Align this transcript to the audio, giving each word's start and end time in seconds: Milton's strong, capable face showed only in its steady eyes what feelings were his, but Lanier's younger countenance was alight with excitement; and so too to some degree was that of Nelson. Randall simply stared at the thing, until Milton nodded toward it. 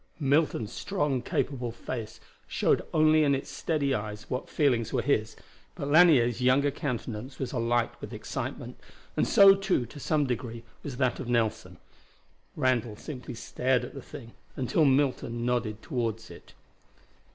Milton's 0.19 0.73
strong, 0.73 1.21
capable 1.21 1.71
face 1.71 2.19
showed 2.47 2.81
only 2.91 3.23
in 3.23 3.35
its 3.35 3.51
steady 3.51 3.93
eyes 3.93 4.27
what 4.31 4.49
feelings 4.49 4.91
were 4.91 5.03
his, 5.03 5.35
but 5.75 5.87
Lanier's 5.89 6.41
younger 6.41 6.71
countenance 6.71 7.37
was 7.37 7.51
alight 7.51 7.91
with 8.01 8.11
excitement; 8.11 8.79
and 9.15 9.27
so 9.27 9.53
too 9.53 9.85
to 9.85 9.99
some 9.99 10.25
degree 10.25 10.63
was 10.81 10.97
that 10.97 11.19
of 11.19 11.29
Nelson. 11.29 11.77
Randall 12.55 12.95
simply 12.95 13.35
stared 13.35 13.85
at 13.85 13.93
the 13.93 14.01
thing, 14.01 14.31
until 14.55 14.85
Milton 14.85 15.45
nodded 15.45 15.83
toward 15.83 16.31
it. 16.31 16.55